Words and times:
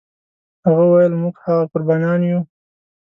هغه 0.65 0.83
ویل 0.91 1.13
موږ 1.21 1.35
هغه 1.45 1.63
قربانیان 1.71 2.21
یو. 2.29 2.39